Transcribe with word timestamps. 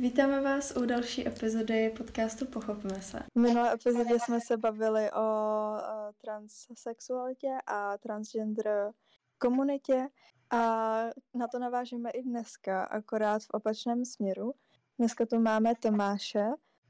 Vítáme 0.00 0.40
vás 0.40 0.76
u 0.76 0.86
další 0.86 1.28
epizody 1.28 1.90
podcastu 1.96 2.46
Pochopme 2.46 3.02
se. 3.02 3.18
V 3.34 3.40
minulé 3.40 3.74
epizodě 3.74 4.18
jsme 4.20 4.38
se 4.40 4.56
bavili 4.56 5.10
o, 5.12 5.20
o 5.20 6.12
transsexualitě 6.20 7.48
a 7.66 7.98
transgender 7.98 8.92
komunitě 9.38 10.08
a 10.50 10.58
na 11.34 11.48
to 11.52 11.58
navážeme 11.58 12.10
i 12.10 12.22
dneska, 12.22 12.84
akorát 12.84 13.42
v 13.42 13.50
opačném 13.50 14.04
směru. 14.04 14.54
Dneska 14.98 15.26
tu 15.26 15.40
máme 15.40 15.74
Tomáše 15.74 16.46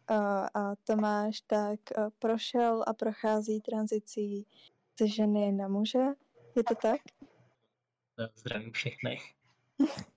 a, 0.08 0.46
a 0.46 0.76
Tomáš 0.84 1.40
tak 1.40 1.80
prošel 2.18 2.84
a 2.86 2.92
prochází 2.92 3.60
tranzicí 3.60 4.46
ze 4.98 5.08
ženy 5.08 5.52
na 5.52 5.68
muže. 5.68 6.06
Je 6.56 6.64
to 6.64 6.74
tak? 6.74 7.00
Zdravím 8.36 8.72
všechny. 8.72 9.18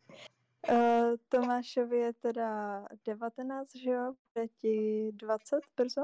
Uh, 0.69 1.15
Tomášovi 1.29 1.97
je 1.97 2.13
teda 2.13 2.83
19, 3.05 3.75
že 3.75 3.89
jo? 3.89 4.13
Bude 4.33 4.47
ti 4.47 5.11
20 5.11 5.59
brzo? 5.77 6.01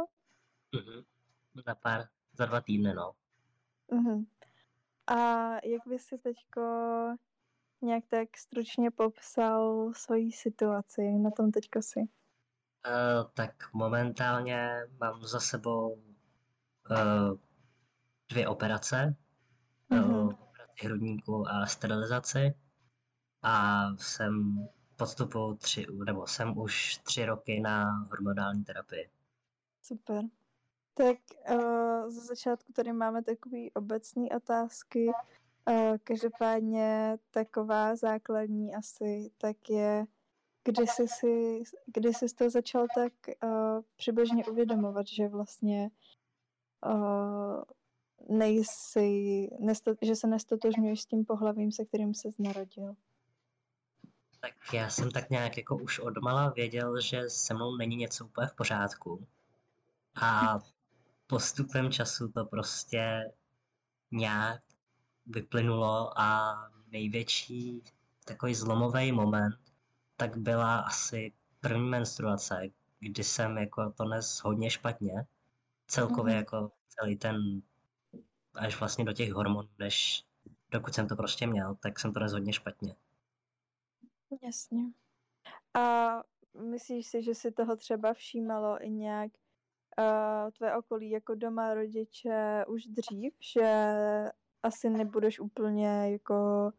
Uh-huh. 0.76 1.06
Za 1.66 1.76
pár, 1.76 2.08
za 2.34 2.46
dva 2.46 2.62
týdny, 2.62 2.94
no. 2.94 3.16
Uh-huh. 3.92 4.26
A 5.08 5.18
jak 5.66 5.88
by 5.88 6.00
si 6.00 6.18
teďko 6.18 6.62
nějak 7.82 8.04
tak 8.08 8.38
stručně 8.38 8.92
popsal 8.92 9.94
svoji 9.94 10.32
situaci? 10.32 11.04
Jak 11.04 11.22
na 11.22 11.32
tom 11.32 11.52
teďko 11.52 11.82
si? 11.82 12.00
Uh, 12.00 13.32
tak 13.34 13.74
momentálně 13.74 14.88
mám 15.00 15.24
za 15.24 15.40
sebou 15.40 15.94
uh, 15.94 17.38
dvě 18.30 18.48
operace. 18.48 19.16
Uh-huh. 19.92 20.24
Uh, 20.24 20.28
operaci 20.28 20.86
hrudníku 20.86 21.50
a 21.50 21.66
sterilizaci 21.66 22.54
a 23.44 23.86
jsem 23.98 24.68
podstupu 24.96 25.56
tři, 25.56 25.86
nebo 26.06 26.28
jsem 26.28 26.58
už 26.58 26.98
tři 26.98 27.26
roky 27.26 27.60
na 27.60 28.06
hormonální 28.10 28.64
terapii. 28.64 29.10
Super. 29.82 30.24
Tak 30.94 31.18
uh, 31.52 32.10
za 32.10 32.22
začátku 32.22 32.74
tady 32.74 32.94
máme 32.94 33.24
takové 33.24 33.58
obecné 33.76 34.28
otázky. 34.38 35.08
Uh, 35.08 35.98
každopádně 36.04 37.18
taková 37.32 37.96
základní 37.96 38.76
asi 38.76 39.32
tak 39.38 39.70
je, 39.70 40.06
kdy 40.64 40.88
jsi, 40.88 41.08
si, 41.08 41.64
kdy 41.86 42.14
jsi 42.14 42.26
to 42.36 42.50
začal 42.50 42.88
tak 42.96 43.14
uh, 43.44 43.82
přibližně 43.96 44.46
uvědomovat, 44.46 45.08
že 45.08 45.28
vlastně 45.28 45.92
uh, 46.86 47.64
nejsi, 48.30 49.50
nesto, 49.60 49.96
že 50.02 50.16
se 50.16 50.28
nestotožňuješ 50.28 51.02
s 51.02 51.06
tím 51.06 51.26
pohlavím, 51.26 51.72
se 51.72 51.86
kterým 51.86 52.14
se 52.14 52.30
narodil. 52.40 52.96
Tak 54.42 54.74
já 54.74 54.90
jsem 54.90 55.12
tak 55.12 55.30
nějak 55.30 55.58
jako 55.58 55.78
už 55.78 56.00
odmala 56.00 56.50
věděl, 56.50 57.02
že 57.02 57.30
se 57.30 57.54
mnou 57.54 57.76
není 57.76 57.96
něco 57.96 58.26
úplně 58.26 58.48
v 58.48 58.54
pořádku. 58.54 59.28
A 60.22 60.60
postupem 61.28 61.92
času 61.92 62.32
to 62.32 62.46
prostě 62.46 63.32
nějak 64.12 64.62
vyplynulo 65.26 66.20
a 66.20 66.56
největší 66.92 67.84
takový 68.26 68.56
zlomový 68.56 69.12
moment 69.12 69.70
tak 70.20 70.38
byla 70.38 70.80
asi 70.80 71.34
první 71.60 71.90
menstruace, 71.90 72.62
kdy 73.00 73.24
jsem 73.24 73.58
jako 73.58 73.92
to 73.92 74.06
nes 74.06 74.42
hodně 74.44 74.70
špatně. 74.70 75.26
Celkově 75.88 76.34
mm-hmm. 76.34 76.38
jako 76.38 76.72
celý 76.88 77.16
ten, 77.16 77.62
až 78.54 78.80
vlastně 78.80 79.06
do 79.06 79.14
těch 79.14 79.34
hormonů, 79.34 79.70
než 79.80 80.26
dokud 80.72 80.94
jsem 80.94 81.08
to 81.08 81.16
prostě 81.16 81.48
měl, 81.48 81.76
tak 81.76 82.00
jsem 82.00 82.14
to 82.14 82.20
nes 82.20 82.32
hodně 82.32 82.54
špatně. 82.54 82.96
Jasně. 84.42 84.84
A 85.74 86.10
myslíš 86.62 87.08
si, 87.08 87.24
že 87.24 87.36
si 87.36 87.52
toho 87.52 87.76
třeba 87.76 88.14
všímalo 88.14 88.86
i 88.86 88.90
nějak 88.90 89.32
uh, 90.00 90.52
tvé 90.52 90.78
okolí, 90.78 91.10
jako 91.10 91.36
doma 91.36 91.74
rodiče 91.74 92.66
už 92.68 92.86
dřív, 92.86 93.34
že 93.54 93.94
asi 94.64 94.90
nebudeš 94.90 95.40
úplně 95.40 96.12
jako 96.12 96.72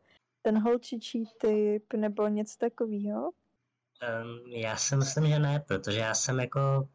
ten 0.42 0.58
holčičí 0.58 1.24
typ 1.40 1.92
nebo 1.92 2.28
něco 2.28 2.58
takového? 2.58 3.30
Um, 3.30 4.52
já 4.52 4.76
si 4.76 4.96
myslím, 4.96 5.26
že 5.26 5.38
ne, 5.38 5.60
protože 5.60 5.98
já 5.98 6.14
jsem 6.14 6.40
jako 6.40 6.88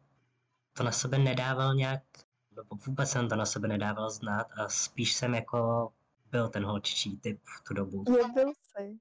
to 0.72 0.82
na 0.82 0.92
sebe 0.92 1.18
nedával 1.18 1.74
nějak, 1.74 2.02
nebo 2.56 2.76
vůbec 2.86 3.10
jsem 3.10 3.28
to 3.28 3.36
na 3.36 3.46
sebe 3.46 3.68
nedával 3.68 4.10
znát 4.10 4.46
a 4.56 4.68
spíš 4.68 5.14
jsem 5.14 5.34
jako 5.34 5.92
byl 6.30 6.48
ten 6.48 6.64
holčičí 6.64 7.18
typ 7.18 7.40
v 7.44 7.68
tu 7.68 7.74
dobu. 7.74 8.04
Jo, 8.08 8.28
byl 8.34 8.52
jsi. 8.62 8.98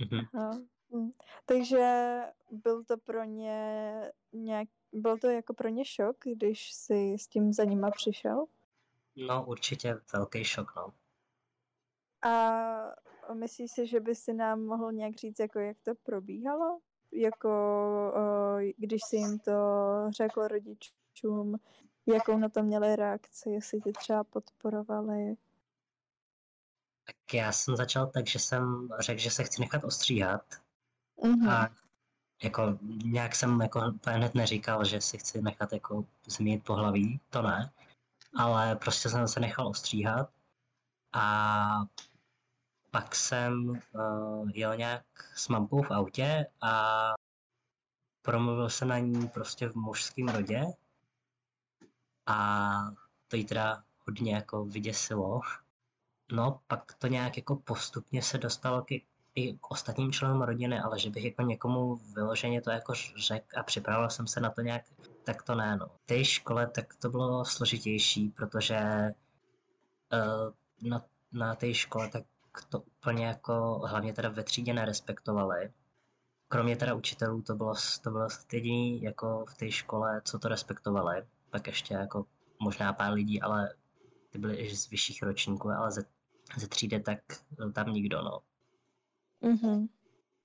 Mm-hmm. 0.00 0.66
Hm. 0.94 1.10
Takže 1.46 2.20
byl 2.50 2.84
to 2.84 2.98
pro 2.98 3.24
ně 3.24 3.94
nějak, 4.32 4.68
byl 4.92 5.18
to 5.18 5.26
jako 5.26 5.54
pro 5.54 5.68
ně 5.68 5.84
šok, 5.84 6.16
když 6.24 6.72
si 6.72 7.16
s 7.18 7.26
tím 7.28 7.52
za 7.52 7.64
nima 7.64 7.90
přišel? 7.90 8.46
No 9.16 9.46
určitě 9.46 10.00
velký 10.12 10.44
šok, 10.44 10.72
no. 10.76 10.92
A 12.30 13.34
myslíš 13.34 13.70
si, 13.70 13.86
že 13.86 14.00
by 14.00 14.14
si 14.14 14.32
nám 14.32 14.62
mohl 14.62 14.92
nějak 14.92 15.16
říct, 15.16 15.38
jako 15.38 15.58
jak 15.58 15.76
to 15.82 15.92
probíhalo? 16.02 16.78
Jako 17.12 17.50
když 18.76 19.00
si 19.08 19.16
jim 19.16 19.38
to 19.38 19.52
řekl 20.08 20.48
rodičům, 20.48 21.56
jakou 22.06 22.38
na 22.38 22.48
to 22.48 22.62
měli 22.62 22.96
reakci, 22.96 23.50
jestli 23.50 23.80
tě 23.80 23.92
třeba 23.92 24.24
podporovali? 24.24 25.34
Tak 27.30 27.34
já 27.34 27.52
jsem 27.52 27.76
začal 27.76 28.06
tak, 28.06 28.26
že 28.26 28.38
jsem 28.38 28.88
řekl, 29.00 29.20
že 29.20 29.30
se 29.30 29.44
chci 29.44 29.60
nechat 29.60 29.84
ostříhat. 29.84 30.42
Mm-hmm. 31.18 31.50
A 31.50 31.68
jako 32.42 32.78
nějak 33.04 33.34
jsem 33.34 33.60
jako 33.60 33.80
hned 34.06 34.34
neříkal, 34.34 34.84
že 34.84 35.00
si 35.00 35.18
chci 35.18 35.42
nechat 35.42 35.72
jako 35.72 36.04
změnit 36.26 36.64
pohlaví, 36.64 37.20
to 37.30 37.42
ne. 37.42 37.70
Ale 38.36 38.76
prostě 38.76 39.08
jsem 39.08 39.28
se 39.28 39.40
nechal 39.40 39.68
ostříhat 39.68 40.30
a 41.12 41.84
pak 42.90 43.14
jsem 43.14 43.68
uh, 43.68 44.50
jel 44.54 44.76
nějak 44.76 45.04
s 45.34 45.48
mamkou 45.48 45.82
v 45.82 45.90
autě 45.90 46.46
a 46.60 47.14
promluvil 48.22 48.70
jsem 48.70 48.88
na 48.88 48.98
ní 48.98 49.28
prostě 49.28 49.68
v 49.68 49.74
mužském 49.74 50.28
rodě 50.28 50.64
a 52.26 52.80
to 53.28 53.36
jí 53.36 53.44
teda 53.44 53.84
hodně 54.06 54.34
jako 54.34 54.64
vyděsilo. 54.64 55.40
No, 56.32 56.60
pak 56.66 56.94
to 56.94 57.06
nějak 57.06 57.36
jako 57.36 57.56
postupně 57.56 58.22
se 58.22 58.38
dostalo 58.38 58.82
k, 58.82 58.92
i 59.34 59.52
k 59.60 59.70
ostatním 59.70 60.12
členům 60.12 60.42
rodiny, 60.42 60.80
ale 60.80 60.98
že 60.98 61.10
bych 61.10 61.24
jako 61.24 61.42
někomu 61.42 61.96
vyloženě 61.96 62.62
to 62.62 62.70
jako 62.70 62.92
řekl 63.26 63.46
a 63.56 63.62
připravil 63.62 64.10
jsem 64.10 64.26
se 64.26 64.40
na 64.40 64.50
to 64.50 64.60
nějak, 64.60 64.84
tak 65.24 65.42
to 65.42 65.54
ne, 65.54 65.76
no. 65.76 65.86
V 65.86 66.06
té 66.06 66.24
škole 66.24 66.66
tak 66.66 66.94
to 66.94 67.10
bylo 67.10 67.44
složitější, 67.44 68.28
protože 68.28 68.80
uh, 70.12 70.88
na, 70.90 71.04
na 71.32 71.54
té 71.54 71.74
škole 71.74 72.08
tak 72.08 72.24
to 72.68 72.80
úplně 72.80 73.26
jako, 73.26 73.82
hlavně 73.86 74.12
teda 74.12 74.28
ve 74.28 74.42
třídě 74.42 74.72
nerespektovali. 74.72 75.72
Kromě 76.48 76.76
teda 76.76 76.94
učitelů 76.94 77.42
to 77.42 77.54
bylo, 77.54 77.74
to 78.02 78.10
bylo 78.10 78.28
jediný 78.52 79.02
jako 79.02 79.44
v 79.48 79.54
té 79.54 79.70
škole, 79.70 80.22
co 80.24 80.38
to 80.38 80.48
respektovali. 80.48 81.26
Pak 81.50 81.66
ještě 81.66 81.94
jako 81.94 82.26
možná 82.58 82.92
pár 82.92 83.12
lidí, 83.12 83.42
ale 83.42 83.74
ty 84.30 84.38
byly 84.38 84.56
i 84.56 84.76
z 84.76 84.90
vyšších 84.90 85.22
ročníků, 85.22 85.70
ale 85.70 85.90
ze, 85.90 86.04
ze 86.56 86.68
třídy 86.68 87.00
tak 87.00 87.18
tam 87.74 87.92
nikdo, 87.92 88.22
no. 88.22 88.40
Mm-hmm. 89.42 89.88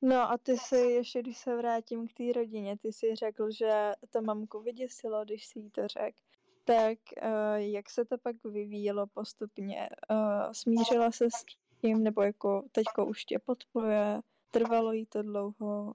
No 0.01 0.31
a 0.31 0.37
ty 0.37 0.57
si 0.57 0.75
ještě, 0.75 1.21
když 1.21 1.37
se 1.37 1.57
vrátím 1.57 2.07
k 2.07 2.13
té 2.13 2.33
rodině, 2.33 2.77
ty 2.77 2.93
si 2.93 3.15
řekl, 3.15 3.51
že 3.51 3.91
to 4.09 4.21
mamku 4.21 4.61
vyděsilo, 4.61 5.25
když 5.25 5.45
si 5.45 5.59
jí 5.59 5.69
to 5.69 5.87
řekl. 5.87 6.17
Tak 6.63 6.97
uh, 7.23 7.55
jak 7.55 7.89
se 7.89 8.05
to 8.05 8.17
pak 8.17 8.43
vyvíjelo 8.43 9.07
postupně? 9.07 9.89
Uh, 10.11 10.51
smířila 10.51 11.11
se 11.11 11.25
s 11.25 11.45
tím, 11.81 12.03
nebo 12.03 12.21
jako 12.21 12.63
teďko 12.71 13.05
už 13.05 13.25
tě 13.25 13.39
podporuje? 13.39 14.21
Trvalo 14.51 14.91
jí 14.91 15.05
to 15.05 15.21
dlouho? 15.21 15.93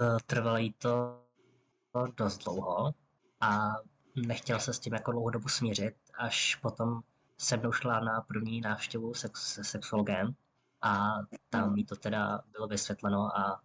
Uh, 0.00 0.18
trvalo 0.26 0.56
jí 0.56 0.72
to 0.72 1.24
dost 2.16 2.38
dlouho 2.38 2.94
a 3.40 3.68
nechtěl 4.26 4.60
se 4.60 4.74
s 4.74 4.78
tím 4.78 4.92
jako 4.92 5.12
dlouhou 5.12 5.30
dobu 5.30 5.48
smířit, 5.48 5.94
až 6.18 6.54
potom 6.54 7.00
se 7.40 7.56
mnou 7.56 7.72
šla 7.72 8.00
na 8.00 8.20
první 8.20 8.60
návštěvu 8.60 9.14
sex, 9.14 9.54
se 9.54 9.64
sexologem 9.64 10.34
a 10.82 11.14
tam 11.48 11.74
mi 11.74 11.84
to 11.84 11.96
teda 11.96 12.42
bylo 12.52 12.66
vysvětleno 12.66 13.38
a 13.38 13.62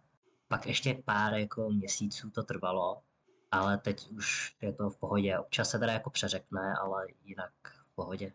pak 0.48 0.66
ještě 0.66 1.02
pár 1.04 1.34
jako 1.34 1.70
měsíců 1.70 2.30
to 2.30 2.42
trvalo, 2.42 3.02
ale 3.50 3.78
teď 3.78 4.10
už 4.10 4.56
je 4.60 4.72
to 4.72 4.90
v 4.90 4.98
pohodě. 4.98 5.38
Občas 5.38 5.70
se 5.70 5.78
teda 5.78 5.92
jako 5.92 6.10
přeřekne, 6.10 6.74
ale 6.80 7.06
jinak 7.24 7.52
v 7.62 7.94
pohodě. 7.94 8.32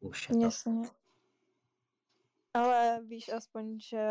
Už 0.00 0.28
je 0.28 0.34
to. 0.34 0.40
Jasně. 0.42 0.88
Ale 2.54 3.00
víš 3.04 3.28
aspoň, 3.28 3.80
že, 3.80 4.02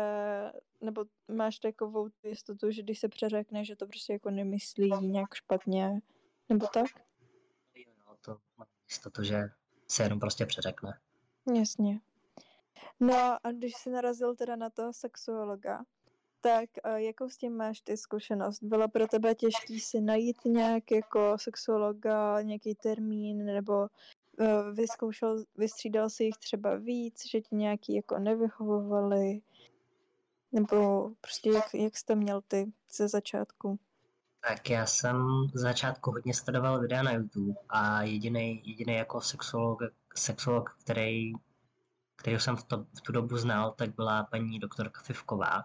nebo 0.80 1.04
máš 1.28 1.58
takovou 1.58 2.08
tu 2.08 2.28
jistotu, 2.28 2.70
že 2.70 2.82
když 2.82 2.98
se 2.98 3.08
přeřekne, 3.08 3.64
že 3.64 3.76
to 3.76 3.86
prostě 3.86 4.12
jako 4.12 4.30
nemyslí 4.30 4.90
nějak 5.00 5.34
špatně, 5.34 6.00
nebo 6.48 6.66
tak? 6.66 6.86
Jo, 7.74 7.92
jo, 8.06 8.16
to 8.20 8.38
mám 8.58 8.66
jistotu, 8.88 9.22
že 9.22 9.48
se 9.88 10.02
jenom 10.02 10.20
prostě 10.20 10.46
přeřekne. 10.46 10.98
Jasně. 11.54 12.00
No 13.00 13.14
a 13.46 13.52
když 13.52 13.74
jsi 13.74 13.90
narazil 13.90 14.36
teda 14.36 14.56
na 14.56 14.70
toho 14.70 14.92
sexuologa, 14.92 15.84
tak 16.40 16.70
uh, 16.86 16.94
jakou 16.94 17.28
s 17.28 17.36
tím 17.36 17.56
máš 17.56 17.80
ty 17.80 17.96
zkušenost? 17.96 18.62
Bylo 18.62 18.88
pro 18.88 19.06
tebe 19.06 19.34
těžký 19.34 19.80
si 19.80 20.00
najít 20.00 20.44
nějak 20.44 20.90
jako 20.90 21.36
sexuologa, 21.38 22.42
nějaký 22.42 22.74
termín, 22.74 23.44
nebo 23.44 23.80
uh, 23.80 24.74
vyzkoušel, 24.74 25.44
vystřídal 25.56 26.10
si 26.10 26.24
jich 26.24 26.36
třeba 26.36 26.76
víc, 26.76 27.26
že 27.26 27.40
ti 27.40 27.56
nějaký 27.56 27.94
jako 27.94 28.18
nevyhovovali? 28.18 29.40
Nebo 30.52 31.10
prostě 31.20 31.50
jak, 31.50 31.74
jak 31.74 31.96
jste 31.96 32.14
měl 32.14 32.40
ty 32.48 32.72
ze 32.92 33.08
začátku? 33.08 33.78
Tak 34.48 34.70
já 34.70 34.86
jsem 34.86 35.46
z 35.54 35.60
začátku 35.60 36.10
hodně 36.10 36.34
sledoval 36.34 36.80
videa 36.80 37.02
na 37.02 37.12
YouTube 37.12 37.60
a 37.68 38.02
jediný 38.02 38.62
jediný 38.68 38.94
jako 38.94 39.20
sexuolog, 39.20 39.78
sexuolog 40.14 40.76
který, 40.80 41.32
který 42.16 42.36
jsem 42.36 42.56
v, 42.56 42.64
to, 42.64 42.86
v 42.98 43.00
tu 43.00 43.12
dobu 43.12 43.36
znal, 43.36 43.70
tak 43.70 43.94
byla 43.94 44.24
paní 44.24 44.58
doktorka 44.58 45.02
Fivková. 45.02 45.64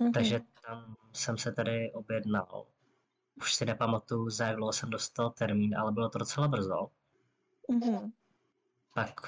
Mm-hmm. 0.00 0.12
Takže 0.12 0.40
tam 0.66 0.96
jsem 1.12 1.38
se 1.38 1.52
tady 1.52 1.92
objednal. 1.92 2.66
Už 3.36 3.54
si 3.54 3.64
nepamatuju, 3.64 4.30
za 4.30 4.46
jak 4.46 4.56
dlouho 4.56 4.72
jsem 4.72 4.90
dostal 4.90 5.30
termín, 5.30 5.78
ale 5.78 5.92
bylo 5.92 6.08
to 6.08 6.18
docela 6.18 6.48
brzo. 6.48 6.90
Mm-hmm. 7.70 8.12
Pak 8.94 9.20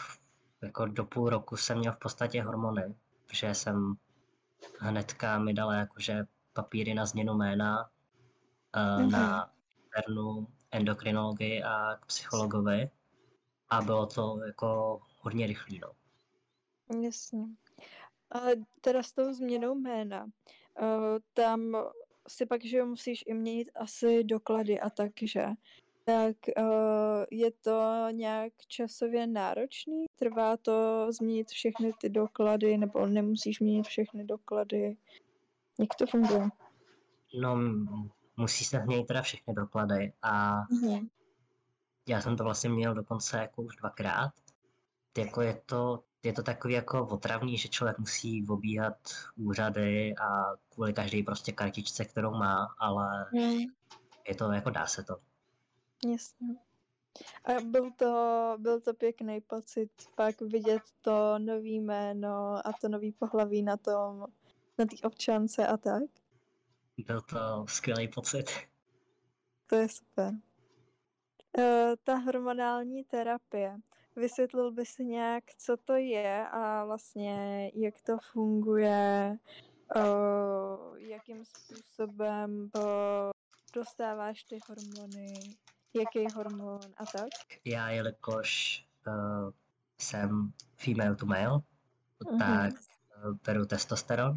jako 0.62 0.87
do 0.87 1.05
půl 1.05 1.31
roku 1.31 1.57
jsem 1.57 1.79
měl 1.79 1.93
v 1.93 1.99
podstatě 1.99 2.43
hormony, 2.43 2.95
protože 3.27 3.55
jsem 3.55 3.95
hnedka 4.79 5.39
mi 5.39 5.55
dala 5.55 5.75
jakože 5.75 6.25
papíry 6.53 6.95
na 6.95 7.07
změnu 7.07 7.35
jména, 7.35 7.91
mm-hmm. 8.76 9.11
na 9.11 9.50
internu 9.84 10.46
endokrinologii 10.70 11.62
a 11.62 11.96
k 11.96 12.06
psychologovi 12.06 12.90
a 13.69 13.82
bylo 13.82 14.06
to 14.06 14.40
jako 14.46 15.00
hodně 15.20 15.46
rychlý, 15.46 15.78
no. 15.78 15.93
Jasně. 17.02 17.44
A 18.31 18.40
teda 18.81 19.02
s 19.02 19.12
tou 19.12 19.32
změnou 19.32 19.75
jména, 19.75 20.25
uh, 20.25 21.19
tam 21.34 21.76
si 22.28 22.46
pak, 22.46 22.64
že 22.64 22.84
musíš 22.84 23.25
i 23.26 23.34
měnit 23.34 23.70
asi 23.75 24.25
doklady 24.25 24.81
a 24.81 24.90
tak, 24.90 25.12
že? 25.23 25.46
Tak 26.05 26.37
uh, 26.58 27.25
je 27.31 27.50
to 27.50 28.06
nějak 28.11 28.52
časově 28.69 29.26
náročný? 29.26 30.06
Trvá 30.17 30.56
to 30.56 31.06
změnit 31.12 31.49
všechny 31.49 31.93
ty 32.00 32.08
doklady, 32.08 32.78
nebo 32.78 33.06
nemusíš 33.06 33.61
měnit 33.61 33.87
všechny 33.87 34.25
doklady? 34.25 34.96
Jak 35.81 35.94
to 35.99 36.06
funguje? 36.06 36.49
No, 37.40 37.56
musí 38.37 38.65
se 38.65 38.81
změnit 38.81 39.06
teda 39.06 39.23
všechny 39.23 39.55
doklady 39.55 40.12
a 40.23 40.62
mm-hmm. 40.62 41.09
já 42.09 42.21
jsem 42.21 42.37
to 42.37 42.44
vlastně 42.44 42.71
měl 42.71 42.94
dokonce 42.94 43.38
jako 43.38 43.62
už 43.62 43.77
dvakrát. 43.77 44.33
Jako 45.19 45.41
je 45.41 45.62
to, 45.67 46.05
je 46.23 46.33
to 46.33 46.43
takový 46.43 46.75
jako 46.75 47.06
otravný, 47.06 47.59
že 47.59 47.69
člověk 47.69 47.99
musí 47.99 48.47
obíhat 48.49 48.97
úřady 49.37 50.15
a 50.17 50.56
kvůli 50.69 50.93
každé 50.93 51.23
prostě 51.23 51.53
kartičce, 51.53 52.05
kterou 52.05 52.31
má, 52.31 52.75
ale 52.79 53.27
mm. 53.33 53.61
je 54.29 54.35
to 54.35 54.53
jako 54.53 54.71
dá 54.71 54.87
se 54.87 55.03
to. 55.03 55.17
Jasně. 56.12 56.56
A 57.44 57.61
byl 57.65 57.91
to, 57.97 58.55
byl 58.59 58.81
to 58.81 58.94
pěkný 58.94 59.41
pocit 59.41 59.91
pak 60.15 60.41
vidět 60.41 60.83
to 61.00 61.38
nový 61.38 61.81
jméno 61.81 62.67
a 62.67 62.73
to 62.81 62.88
nový 62.88 63.12
pohlaví 63.12 63.62
na 63.62 63.77
tom, 63.77 64.27
na 64.79 64.85
té 64.85 64.97
občance 65.03 65.67
a 65.67 65.77
tak? 65.77 66.03
Byl 67.07 67.21
to 67.21 67.67
skvělý 67.69 68.09
pocit. 68.09 68.51
To 69.67 69.77
je 69.77 69.89
super. 69.89 70.33
Uh, 71.59 71.95
ta 72.05 72.15
hormonální 72.15 73.05
terapie. 73.05 73.77
Vysvětlil 74.17 74.73
by 74.73 74.87
si 74.87 75.05
nějak, 75.05 75.45
co 75.59 75.77
to 75.77 75.93
je 75.93 76.49
a 76.49 76.85
vlastně 76.85 77.71
jak 77.75 78.03
to 78.03 78.19
funguje, 78.33 79.39
uh, 79.97 80.99
jakým 80.99 81.45
způsobem 81.45 82.71
dostáváš 83.75 84.45
ty 84.45 84.59
hormony, 84.69 85.35
jaký 85.95 86.35
hormon 86.35 86.81
a 86.97 87.07
tak? 87.07 87.29
Já, 87.65 87.91
jelikož 87.91 88.83
uh, 89.07 89.51
jsem 90.01 90.53
female 90.77 91.17
to 91.17 91.27
male, 91.27 91.61
uh-huh. 92.25 92.39
tak 92.39 92.73
uh, 92.73 93.37
beru 93.47 93.67
testosteron. 93.67 94.35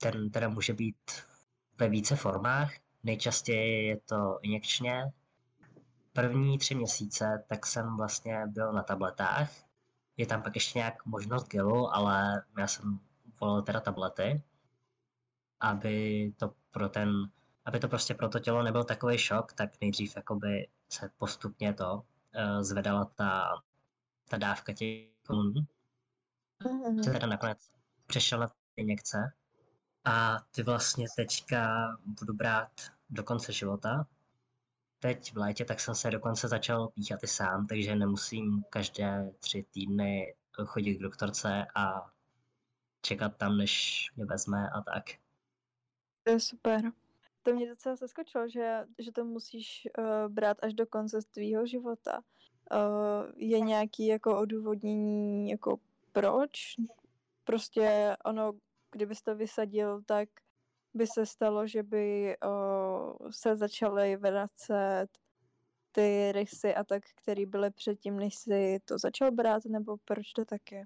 Ten 0.00 0.30
teda 0.30 0.48
může 0.48 0.72
být 0.72 1.10
ve 1.78 1.88
více 1.88 2.16
formách. 2.16 2.72
Nejčastěji 3.02 3.86
je 3.86 4.00
to 4.00 4.38
injekčně. 4.42 5.12
První 6.12 6.58
tři 6.58 6.74
měsíce 6.74 7.44
tak 7.48 7.66
jsem 7.66 7.96
vlastně 7.96 8.46
byl 8.46 8.72
na 8.72 8.82
tabletách. 8.82 9.50
Je 10.16 10.26
tam 10.26 10.42
pak 10.42 10.54
ještě 10.54 10.78
nějak 10.78 11.06
možnost 11.06 11.48
gelu, 11.48 11.94
ale 11.94 12.44
já 12.58 12.66
jsem 12.66 13.00
volil 13.40 13.62
teda 13.62 13.80
tablety, 13.80 14.42
aby 15.60 16.32
to 16.36 16.54
pro 16.70 16.88
ten, 16.88 17.30
aby 17.64 17.80
to 17.80 17.88
prostě 17.88 18.14
pro 18.14 18.28
to 18.28 18.38
tělo 18.38 18.62
nebyl 18.62 18.84
takový 18.84 19.18
šok, 19.18 19.52
tak 19.52 19.70
nejdřív 19.80 20.16
jakoby 20.16 20.68
se 20.88 21.10
postupně 21.18 21.74
to 21.74 21.94
uh, 21.94 22.62
zvedala 22.62 23.04
ta, 23.04 23.48
ta 24.28 24.36
dávka 24.36 24.72
těch. 24.72 25.08
Mm-hmm. 25.28 25.64
Teda 27.12 27.26
nakonec 27.26 27.70
přešel 28.06 28.38
na 28.38 28.50
injekce, 28.76 29.32
a 30.04 30.38
ty 30.50 30.62
vlastně 30.62 31.06
teďka 31.16 31.88
budu 32.06 32.34
brát 32.34 32.70
do 33.10 33.24
konce 33.24 33.52
života. 33.52 34.06
Teď 34.98 35.32
v 35.32 35.36
létě 35.36 35.64
tak 35.64 35.80
jsem 35.80 35.94
se 35.94 36.10
dokonce 36.10 36.48
začal 36.48 36.88
píchat 36.88 37.22
i 37.22 37.26
sám, 37.26 37.66
takže 37.66 37.96
nemusím 37.96 38.64
každé 38.70 39.32
tři 39.38 39.64
týdny 39.70 40.34
chodit 40.64 40.94
k 40.94 41.02
doktorce 41.02 41.66
a 41.74 42.10
čekat 43.02 43.36
tam, 43.36 43.56
než 43.56 44.04
mě 44.16 44.24
vezme 44.24 44.70
a 44.70 44.80
tak. 44.80 45.04
To 46.22 46.30
je 46.30 46.40
super. 46.40 46.80
To 47.42 47.54
mě 47.54 47.68
docela 47.68 47.96
zaskočilo, 47.96 48.48
že, 48.48 48.84
že 48.98 49.12
to 49.12 49.24
musíš 49.24 49.88
uh, 49.98 50.32
brát 50.32 50.56
až 50.62 50.74
do 50.74 50.86
konce 50.86 51.18
tvýho 51.30 51.66
života. 51.66 52.20
Uh, 52.72 53.32
je 53.36 53.60
nějaký 53.60 54.06
jako 54.06 54.38
odůvodnění, 54.38 55.50
jako 55.50 55.76
proč? 56.12 56.50
Prostě 57.44 58.16
ono, 58.24 58.52
kdybys 58.94 59.22
to 59.22 59.34
vysadil, 59.34 60.02
tak 60.06 60.28
by 60.94 61.06
se 61.06 61.26
stalo, 61.26 61.66
že 61.66 61.82
by 61.82 62.36
o, 62.40 63.30
se 63.30 63.56
začaly 63.56 64.16
vracet 64.16 65.06
ty 65.92 66.32
rysy 66.32 66.74
a 66.74 66.84
tak, 66.84 67.02
které 67.22 67.46
byly 67.46 67.70
předtím, 67.70 68.16
než 68.16 68.34
si 68.34 68.78
to 68.84 68.98
začal 68.98 69.30
brát, 69.30 69.64
nebo 69.64 69.96
proč 70.04 70.32
to 70.32 70.44
tak 70.44 70.72
je? 70.72 70.84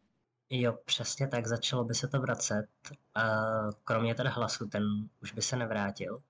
Jo, 0.50 0.78
přesně 0.84 1.28
tak, 1.28 1.46
začalo 1.46 1.84
by 1.84 1.94
se 1.94 2.08
to 2.08 2.20
vracet. 2.20 2.66
Kromě 3.84 4.14
teda 4.14 4.30
hlasu, 4.30 4.68
ten 4.68 4.82
už 5.22 5.32
by 5.32 5.42
se 5.42 5.56
nevrátil. 5.56 6.22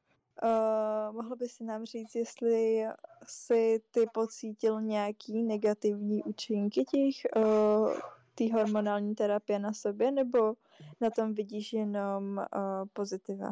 Uh, 0.43 1.15
mohl 1.15 1.37
by 1.37 1.49
si 1.49 1.65
nám 1.65 1.85
říct, 1.85 2.15
jestli 2.15 2.85
si 3.27 3.81
ty 3.91 4.07
pocítil 4.15 4.81
nějaký 4.81 5.43
negativní 5.43 6.23
účinky 6.23 6.85
těch 6.85 7.15
uh, 7.37 7.93
té 8.39 8.53
hormonální 8.53 9.15
terapie 9.15 9.59
na 9.59 9.73
sobě, 9.73 10.13
nebo 10.13 10.55
na 11.01 11.11
tom 11.11 11.35
vidíš 11.35 11.73
jenom 11.73 12.37
uh, 12.37 12.89
pozitiva? 12.93 13.51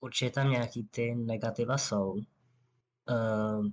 Určitě 0.00 0.30
tam 0.30 0.50
nějaký 0.50 0.84
ty 0.84 1.14
negativa 1.14 1.78
jsou. 1.78 2.12
Uh, 2.12 3.66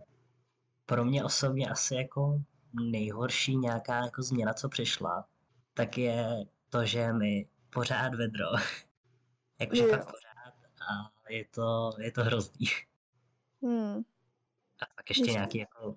pro 0.85 1.05
mě 1.05 1.23
osobně 1.23 1.69
asi 1.69 1.95
jako 1.95 2.41
nejhorší 2.73 3.57
nějaká 3.57 3.95
jako 3.95 4.21
změna, 4.21 4.53
co 4.53 4.69
přišla, 4.69 5.25
tak 5.73 5.97
je 5.97 6.45
to, 6.69 6.85
že 6.85 7.13
mi 7.13 7.49
pořád 7.69 8.15
vedro. 8.15 8.45
Jakože 9.59 9.87
fakt 9.87 10.05
pořád 10.05 10.29
a 10.81 11.11
je 11.29 11.45
to, 11.45 11.91
je 11.99 12.11
to 12.11 12.23
hrozný. 12.23 12.67
Hmm. 13.63 13.97
A 14.81 14.85
pak 14.95 15.09
ještě 15.09 15.31
nějaký 15.31 15.57
jako 15.57 15.95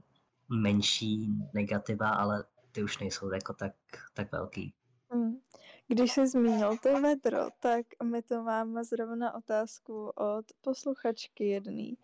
menší 0.49 1.29
negativa, 1.55 2.11
ale 2.11 2.45
ty 2.73 2.83
už 2.83 2.99
nejsou 2.99 3.33
jako 3.33 3.55
tak, 3.55 3.75
tak 4.15 4.33
velký. 4.33 4.75
Hmm. 5.11 5.41
Když 5.89 6.13
jsi 6.13 6.27
zmínil 6.27 6.79
to 6.79 7.01
vedro, 7.01 7.39
tak 7.61 7.87
my 8.03 8.23
to 8.23 8.43
máme 8.43 8.85
zrovna 8.85 9.35
otázku 9.35 10.09
od 10.09 10.45
posluchačky 10.61 11.49
jedný, 11.49 11.99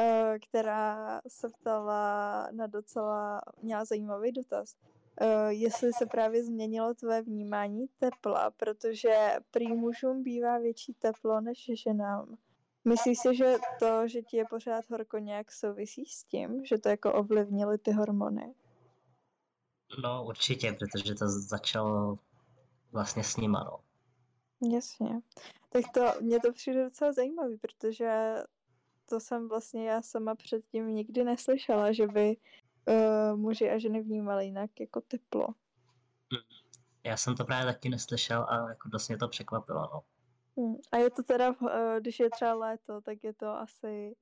eh, 0.00 0.38
která 0.48 1.20
se 1.28 1.48
ptala 1.48 2.48
na 2.52 2.66
docela, 2.66 3.40
měla 3.62 3.84
zajímavý 3.84 4.32
dotaz. 4.32 4.76
Eh, 5.20 5.52
jestli 5.52 5.92
se 5.92 6.06
právě 6.06 6.44
změnilo 6.44 6.94
tvé 6.94 7.22
vnímání 7.22 7.86
tepla, 7.98 8.50
protože 8.50 9.36
prý 9.50 9.72
mužům 9.72 10.22
bývá 10.22 10.58
větší 10.58 10.94
teplo 10.94 11.40
než 11.40 11.70
ženám. 11.84 12.36
Myslíš 12.84 13.18
si, 13.18 13.36
že 13.36 13.56
to, 13.78 14.08
že 14.08 14.22
ti 14.22 14.36
je 14.36 14.44
pořád 14.50 14.90
horko 14.90 15.18
nějak 15.18 15.52
souvisí 15.52 16.06
s 16.06 16.24
tím, 16.24 16.64
že 16.64 16.78
to 16.78 16.88
jako 16.88 17.12
ovlivnily 17.12 17.78
ty 17.78 17.92
hormony? 17.92 18.54
No 20.02 20.24
určitě, 20.24 20.72
protože 20.72 21.14
to 21.14 21.28
začalo 21.28 22.18
vlastně 22.92 23.24
s 23.24 23.36
nima, 23.36 23.64
no. 23.64 23.80
Jasně. 24.74 25.20
Tak 25.68 25.84
to, 25.94 26.00
mě 26.20 26.40
to 26.40 26.52
přijde 26.52 26.84
docela 26.84 27.12
zajímavý, 27.12 27.58
protože 27.58 28.34
to 29.08 29.20
jsem 29.20 29.48
vlastně 29.48 29.88
já 29.88 30.02
sama 30.02 30.34
předtím 30.34 30.94
nikdy 30.94 31.24
neslyšela, 31.24 31.92
že 31.92 32.06
by 32.06 32.36
uh, 32.88 33.38
muži 33.38 33.70
a 33.70 33.78
ženy 33.78 34.02
vnímali 34.02 34.44
jinak 34.44 34.80
jako 34.80 35.00
teplo. 35.00 35.46
Já 37.04 37.16
jsem 37.16 37.36
to 37.36 37.44
právě 37.44 37.72
taky 37.72 37.88
neslyšel 37.88 38.46
a 38.48 38.68
jako 38.68 38.88
dost 38.88 39.08
mě 39.08 39.18
to 39.18 39.28
překvapilo, 39.28 39.80
no. 39.80 40.02
Hmm. 40.56 40.76
A 40.92 40.96
je 40.96 41.10
to 41.10 41.22
teda, 41.22 41.52
v- 41.52 42.00
když 42.00 42.20
je 42.20 42.30
třeba 42.30 42.54
léto, 42.54 43.00
tak 43.00 43.24
je 43.24 43.34
to 43.34 43.46
asi 43.46 44.16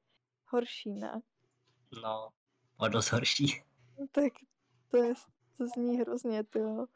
horší, 0.46 0.94
ne? 0.94 1.22
No, 2.02 2.28
o 2.76 2.88
dost 2.88 3.12
horší. 3.12 3.62
Tak 4.12 4.32
to, 4.90 4.96
je, 4.96 5.14
to 5.58 5.66
zní 5.66 5.98
hrozně, 5.98 6.44
ty 6.44 6.58
jo. 6.58 6.86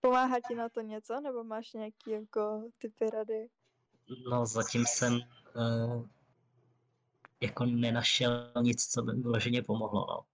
Pomáhá 0.00 0.40
ti 0.48 0.54
na 0.54 0.68
to 0.68 0.80
něco, 0.80 1.20
nebo 1.20 1.44
máš 1.44 1.72
nějaký 1.72 2.10
jako 2.10 2.70
typy 2.78 3.10
rady? 3.10 3.48
No, 4.30 4.46
zatím 4.46 4.84
jsem 4.86 5.14
uh, 5.14 6.06
jako 7.40 7.64
nenašel 7.64 8.52
nic, 8.62 8.86
co 8.86 9.02
by 9.02 9.12
vyloženě 9.12 9.62
pomohlo, 9.62 10.06
no. 10.08 10.24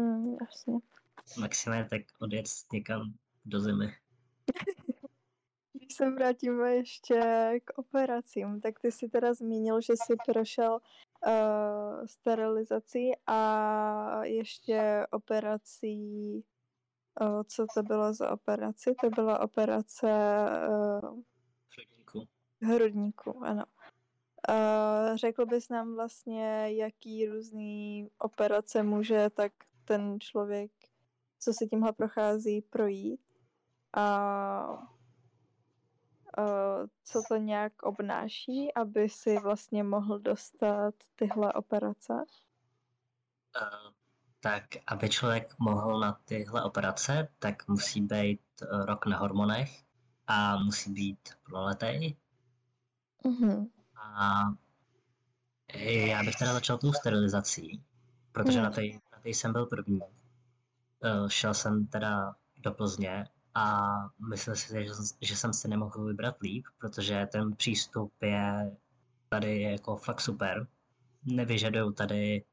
Mm, 0.00 0.36
jasně. 0.40 0.78
Maximálně 1.38 1.84
tak 1.84 2.02
odjet 2.20 2.46
někam 2.72 3.14
do 3.44 3.60
zimy. 3.60 3.94
Když 5.72 5.94
se 5.94 6.10
vrátíme 6.10 6.74
ještě 6.74 7.20
k 7.64 7.78
operacím, 7.78 8.60
tak 8.60 8.78
ty 8.80 8.92
si 8.92 9.08
teda 9.08 9.34
zmínil, 9.34 9.80
že 9.80 9.92
jsi 9.92 10.16
prošel 10.26 10.80
uh, 11.26 12.06
sterilizací 12.06 13.12
a 13.26 14.24
ještě 14.24 15.06
operací, 15.10 16.34
uh, 17.20 17.42
co 17.46 17.66
to 17.74 17.82
bylo 17.82 18.14
za 18.14 18.30
operaci? 18.30 18.94
To 19.00 19.10
byla 19.10 19.40
operace 19.40 20.06
uh, 21.02 21.20
Hrudníku. 21.76 22.28
hrudníku, 22.62 23.44
ano. 23.44 23.64
Uh, 24.48 25.16
řekl 25.16 25.46
bys 25.46 25.68
nám 25.68 25.94
vlastně, 25.94 26.72
jaký 26.72 27.26
různý 27.26 28.10
operace 28.18 28.82
může 28.82 29.30
tak 29.30 29.52
ten 29.84 30.20
člověk, 30.20 30.70
co 31.38 31.52
si 31.52 31.66
tímhle 31.66 31.92
prochází, 31.92 32.62
projít? 32.62 33.20
A 33.96 34.95
co 37.04 37.22
to 37.28 37.36
nějak 37.36 37.82
obnáší, 37.82 38.74
aby 38.74 39.08
si 39.08 39.38
vlastně 39.38 39.82
mohl 39.84 40.18
dostat 40.18 40.94
tyhle 41.16 41.52
operace? 41.52 42.12
Uh, 42.12 43.92
tak, 44.40 44.64
aby 44.86 45.08
člověk 45.08 45.58
mohl 45.58 46.00
na 46.00 46.12
tyhle 46.24 46.64
operace, 46.64 47.28
tak 47.38 47.68
musí 47.68 48.00
být 48.00 48.40
uh, 48.72 48.84
rok 48.84 49.06
na 49.06 49.18
hormonech 49.18 49.84
a 50.26 50.56
musí 50.56 50.92
být 50.92 51.28
plnoletý. 51.42 52.16
Mm-hmm. 53.24 53.70
A 53.96 54.40
já 55.84 56.22
bych 56.22 56.36
teda 56.36 56.52
začal 56.52 56.78
tou 56.78 56.92
sterilizací, 56.92 57.84
protože 58.32 58.58
Mm. 58.58 58.64
na 58.64 58.70
té 58.70 58.82
na 59.12 59.18
té 59.22 59.28
jsem 59.28 59.52
byl 59.52 59.66
první. 59.66 60.00
Šel 61.28 61.54
jsem 61.54 61.86
teda 61.86 62.36
do 62.56 62.72
Plzně 62.72 63.28
a 63.56 63.94
myslel 64.30 64.56
si, 64.56 64.72
že, 64.72 64.84
že 65.20 65.36
jsem 65.36 65.52
si 65.52 65.68
nemohl 65.68 66.04
vybrat 66.04 66.40
líp, 66.40 66.66
protože 66.78 67.26
ten 67.32 67.56
přístup 67.56 68.22
je 68.22 68.76
tady 69.28 69.62
jako 69.62 69.96
fakt 69.96 70.20
super. 70.20 70.66
Nevyžadují 71.24 71.94
tady 71.94 72.44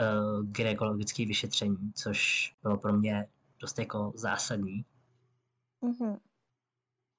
uh, 0.00 0.46
gynekologické 0.46 1.26
vyšetření, 1.26 1.92
což 1.92 2.52
bylo 2.62 2.78
pro 2.78 2.92
mě 2.92 3.28
dost 3.58 3.78
jako 3.78 4.12
zásadní. 4.14 4.84
Mm-hmm. 5.82 6.20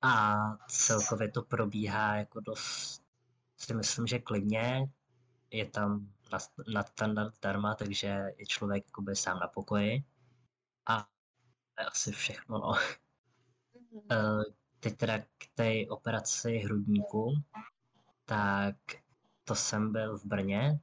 A 0.01 0.35
celkově 0.67 1.31
to 1.31 1.41
probíhá 1.41 2.15
jako 2.15 2.39
dost, 2.39 3.03
si 3.57 3.73
myslím, 3.73 4.07
že 4.07 4.19
klidně. 4.19 4.89
Je 5.51 5.65
tam 5.65 6.13
nad- 6.31 6.73
nadstandard 6.73 7.35
zdarma, 7.35 7.75
takže 7.75 8.07
je 8.37 8.45
člověk 8.45 8.85
jakoby 8.85 9.15
sám 9.15 9.39
na 9.39 9.47
pokoji. 9.47 10.03
A 10.87 11.07
asi 11.87 12.11
všechno, 12.11 12.57
no. 12.59 12.73
Eh, 14.11 14.43
Teď 14.79 14.97
teda 14.97 15.19
k 15.19 15.45
té 15.55 15.71
operaci 15.89 16.57
hrudníku, 16.57 17.33
tak 18.25 18.75
to 19.43 19.55
jsem 19.55 19.91
byl 19.91 20.17
v 20.17 20.25
Brně 20.25 20.79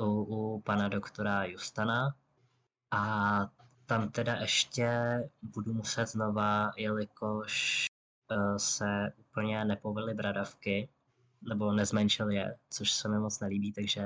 u, 0.00 0.04
u 0.06 0.60
pana 0.60 0.88
doktora 0.88 1.44
Justana 1.44 2.14
a 2.90 3.02
tam 3.86 4.10
teda 4.10 4.34
ještě 4.34 4.90
budu 5.42 5.74
muset 5.74 6.06
znova, 6.06 6.70
jelikož 6.76 7.86
eh, 8.30 8.58
se 8.58 9.12
úplně 9.16 9.64
nepovily 9.64 10.14
bradavky, 10.14 10.88
nebo 11.42 11.72
nezmenšil 11.72 12.30
je, 12.30 12.58
což 12.70 12.92
se 12.92 13.08
mi 13.08 13.18
moc 13.18 13.40
nelíbí, 13.40 13.72
takže 13.72 14.02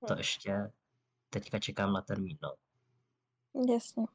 to 0.00 0.06
Hmm. 0.14 0.18
ještě 0.18 0.72
teďka 1.30 1.58
čekám 1.58 1.92
na 1.92 2.00
termín, 2.02 2.38
no. 2.42 2.54
Jasně. 3.74 4.06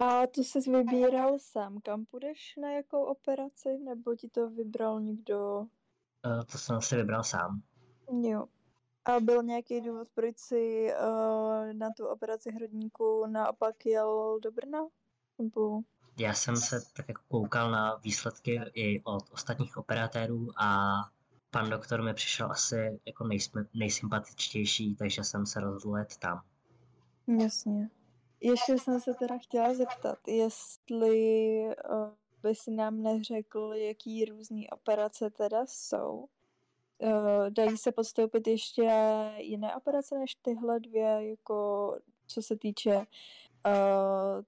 A 0.00 0.26
tu 0.26 0.44
jsi 0.44 0.60
vybíral 0.70 1.38
sám, 1.38 1.80
kam 1.80 2.04
půjdeš 2.04 2.56
na 2.56 2.70
jakou 2.72 3.04
operaci, 3.04 3.78
nebo 3.78 4.14
ti 4.16 4.28
to 4.28 4.50
vybral 4.50 5.00
někdo? 5.00 5.66
Eh, 6.26 6.44
To 6.44 6.58
jsem 6.58 6.80
si 6.80 6.96
vybral 6.96 7.24
sám. 7.24 7.62
Jo. 8.22 8.46
A 9.04 9.20
byl 9.20 9.42
nějaký 9.42 9.80
důvod, 9.80 10.08
proč 10.14 10.38
jsi 10.38 10.92
uh, 11.02 11.72
na 11.72 11.88
tu 11.96 12.06
operaci 12.06 12.50
hrudníku 12.50 13.26
naopak 13.26 13.86
jel 13.86 14.38
do 14.42 14.52
Brna? 14.52 14.78
Nebo... 15.38 15.80
Já 16.18 16.34
jsem 16.34 16.56
se 16.56 16.80
tak 16.96 17.08
jako 17.08 17.22
koukal 17.28 17.70
na 17.70 17.96
výsledky 17.96 18.60
i 18.74 19.02
od 19.04 19.30
ostatních 19.32 19.76
operatérů 19.76 20.48
a 20.56 20.90
pan 21.50 21.70
doktor 21.70 22.02
mi 22.02 22.14
přišel 22.14 22.50
asi 22.50 23.00
jako 23.06 23.24
nejsme, 23.24 23.64
nejsympatičtější, 23.74 24.96
takže 24.96 25.24
jsem 25.24 25.46
se 25.46 25.60
rozhodl 25.60 25.96
jet 25.96 26.16
tam. 26.16 26.42
Jasně. 27.40 27.90
Ještě 28.40 28.78
jsem 28.78 29.00
se 29.00 29.14
teda 29.14 29.38
chtěla 29.38 29.74
zeptat, 29.74 30.18
jestli 30.28 31.60
uh, 31.90 32.10
by 32.42 32.54
si 32.54 32.70
nám 32.70 33.02
neřekl, 33.02 33.72
jaký 33.74 34.24
různý 34.24 34.70
operace 34.70 35.30
teda 35.30 35.66
jsou. 35.66 36.28
Uh, 36.98 37.50
dají 37.50 37.76
se 37.76 37.92
podstoupit 37.92 38.46
ještě 38.46 38.90
jiné 39.36 39.76
operace 39.76 40.18
než 40.18 40.34
tyhle 40.34 40.80
dvě, 40.80 41.28
jako 41.28 41.96
co 42.26 42.42
se 42.42 42.56
týče 42.56 42.96
uh, 42.96 43.04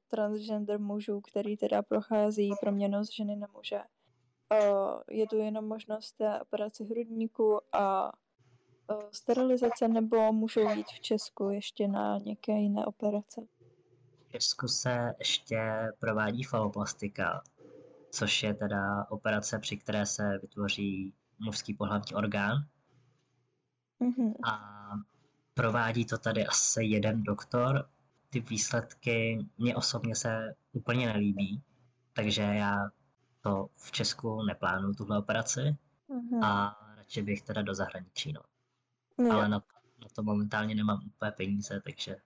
transgender 0.09 0.81
mužů, 0.81 1.21
který 1.21 1.57
teda 1.57 1.83
prochází 1.83 2.51
proměnou 2.61 3.05
z 3.05 3.13
ženy 3.13 3.37
na 3.37 3.47
muže. 3.55 3.81
Uh, 4.53 5.01
je 5.11 5.27
tu 5.27 5.37
jenom 5.37 5.69
možnost 5.69 6.13
té 6.13 6.41
operace 6.41 6.85
hrudníku 6.85 7.61
a 7.73 8.13
uh, 8.91 9.03
sterilizace, 9.11 9.89
nebo 9.89 10.33
můžou 10.33 10.71
jít 10.71 10.87
v 10.87 11.01
Česku 11.01 11.51
ještě 11.51 11.89
na 11.89 12.19
nějaké 12.19 12.53
jiné 12.53 12.87
operace? 12.87 13.47
V 14.33 14.35
Česku 14.35 14.69
se 14.69 15.15
ještě 15.19 15.93
provádí 15.99 16.43
faloplastika, 16.43 17.43
což 18.11 18.43
je 18.43 18.55
teda 18.55 19.07
operace, 19.11 19.59
při 19.59 19.77
které 19.77 20.07
se 20.07 20.39
vytvoří 20.43 21.15
mužský 21.39 21.75
pohlavní 21.75 22.15
orgán 22.15 22.67
Mhm. 24.01 24.33
a 24.45 24.91
provádí 25.55 26.05
to 26.07 26.19
tady 26.19 26.47
asi 26.47 26.85
jeden 26.85 27.23
doktor. 27.23 27.89
Ty 28.31 28.41
výsledky 28.41 29.47
mě 29.59 29.77
osobně 29.77 30.17
se 30.17 30.55
úplně 30.73 31.07
nelíbí, 31.07 31.63
takže 32.13 32.43
já 32.43 32.91
to 33.41 33.69
v 33.77 33.91
Česku 33.93 34.43
neplánuju, 34.43 34.95
tuhle 34.95 35.19
operaci, 35.19 35.77
Mhm. 36.09 36.45
a 36.45 36.79
radši 36.97 37.23
bych 37.23 37.43
teda 37.43 37.63
do 37.63 37.75
zahraničí, 37.75 38.33
no. 38.33 38.41
Jo. 39.19 39.33
Ale 39.33 39.49
na, 39.49 39.63
na 40.03 40.09
to 40.15 40.23
momentálně 40.23 40.75
nemám 40.75 41.07
úplně 41.07 41.31
peníze, 41.31 41.81
takže 41.85 42.17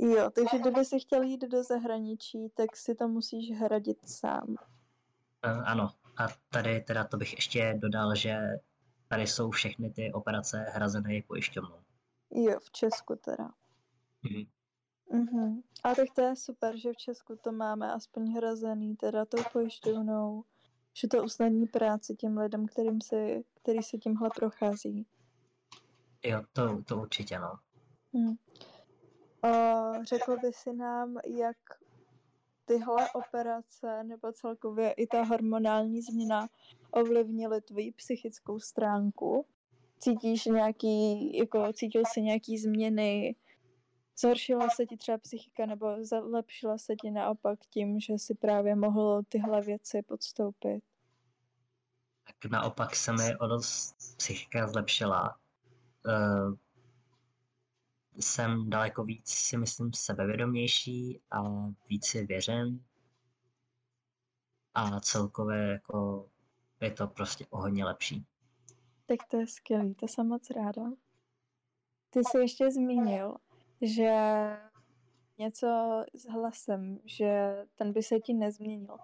jo, 0.00 0.30
takže 0.30 0.58
kdyby 0.58 0.84
si 0.84 1.00
chtěl 1.00 1.22
jít 1.22 1.40
do 1.40 1.62
zahraničí, 1.64 2.48
tak 2.54 2.76
si 2.76 2.94
to 2.94 3.08
musíš 3.08 3.50
hradit 3.58 4.08
sám. 4.08 4.48
uh, 4.48 5.62
ano. 5.64 5.90
A 6.16 6.26
tady 6.50 6.80
teda 6.80 7.04
to 7.04 7.16
bych 7.16 7.32
ještě 7.32 7.74
dodal, 7.78 8.14
že 8.14 8.38
tady 9.08 9.26
jsou 9.26 9.50
všechny 9.50 9.90
ty 9.90 10.12
operace 10.12 10.58
hrazené 10.68 11.22
pojišťovnou. 11.26 11.76
Jo, 12.30 12.60
v 12.60 12.70
Česku 12.70 13.16
teda. 13.16 13.50
Mhm. 14.22 14.44
Mhm. 15.12 15.62
A 15.84 15.94
tak 15.94 16.08
to 16.14 16.20
je 16.22 16.36
super, 16.36 16.76
že 16.76 16.92
v 16.92 16.96
Česku 16.96 17.36
to 17.36 17.52
máme 17.52 17.92
aspoň 17.92 18.34
hrazený, 18.36 18.96
teda 18.96 19.24
tou 19.24 19.38
pojišťovnou, 19.52 20.44
že 20.94 21.08
to 21.08 21.22
usnadní 21.24 21.66
práci 21.66 22.14
těm 22.16 22.38
lidem, 22.38 22.66
kterým 22.66 23.00
si, 23.00 23.44
který 23.54 23.82
se 23.82 23.98
tímhle 23.98 24.30
prochází. 24.36 25.06
Jo, 26.24 26.42
to, 26.52 26.82
to 26.82 26.96
určitě, 26.96 27.38
no. 27.38 27.58
Hm. 28.16 28.36
Řekl 30.02 30.36
by 30.36 30.52
si 30.52 30.72
nám, 30.72 31.16
jak 31.26 31.56
tyhle 32.64 33.10
operace 33.10 34.04
nebo 34.04 34.32
celkově 34.32 34.92
i 34.92 35.06
ta 35.06 35.22
hormonální 35.22 36.02
změna 36.02 36.48
ovlivnily 36.90 37.60
tvoji 37.60 37.92
psychickou 37.92 38.60
stránku? 38.60 39.46
Cítíš 39.98 40.44
nějaký, 40.44 41.36
jako 41.38 41.72
cítil 41.72 42.02
jsi 42.06 42.22
nějaký 42.22 42.58
změny? 42.58 43.36
Zhoršila 44.18 44.68
se 44.68 44.86
ti 44.86 44.96
třeba 44.96 45.18
psychika 45.18 45.66
nebo 45.66 45.86
zlepšila 46.04 46.78
se 46.78 46.96
ti 46.96 47.10
naopak 47.10 47.58
tím, 47.70 48.00
že 48.00 48.18
si 48.18 48.34
právě 48.34 48.74
mohl 48.74 49.22
tyhle 49.28 49.60
věci 49.60 50.02
podstoupit? 50.02 50.84
Tak 52.26 52.50
naopak 52.50 52.96
se 52.96 53.12
mi 53.12 53.36
o 53.36 53.46
dost 53.46 53.96
psychika 54.16 54.66
zlepšila. 54.66 55.36
Uh, 56.06 56.54
jsem 58.22 58.70
daleko 58.70 59.04
víc, 59.04 59.28
si 59.28 59.56
myslím, 59.56 59.92
sebevědomější 59.92 61.20
a 61.30 61.42
víc 61.88 62.06
si 62.06 62.26
věřím. 62.26 62.84
A 64.74 65.00
celkově 65.00 65.58
jako 65.58 66.28
je 66.80 66.90
to 66.90 67.06
prostě 67.06 67.46
o 67.50 67.58
hodně 67.58 67.84
lepší. 67.84 68.26
Tak 69.06 69.18
to 69.30 69.36
je 69.36 69.46
skvělý, 69.46 69.94
to 69.94 70.08
jsem 70.08 70.28
moc 70.28 70.50
ráda. 70.50 70.82
Ty 72.10 72.20
jsi 72.24 72.38
ještě 72.38 72.70
zmínil, 72.70 73.36
že 73.80 74.12
něco 75.38 75.66
s 76.14 76.28
hlasem, 76.28 76.98
že 77.04 77.56
ten 77.74 77.92
by 77.92 78.02
se 78.02 78.20
ti 78.20 78.34
nezměnil. 78.34 78.96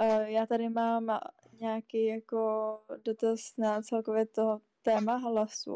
Uh, 0.00 0.06
já 0.22 0.46
tady 0.46 0.68
mám 0.68 1.20
nějaký 1.60 2.06
jako 2.06 2.80
dotaz 3.04 3.56
na 3.58 3.82
celkově 3.82 4.26
to 4.26 4.58
téma 4.82 5.16
hlasu. 5.16 5.74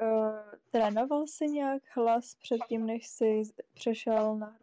Uh, 0.00 0.38
trénoval 0.70 1.26
jsi 1.26 1.46
nějak 1.46 1.82
hlas 1.96 2.34
předtím, 2.34 2.86
než 2.86 3.06
jsi 3.06 3.42
přešel 3.74 4.36
na 4.36 4.56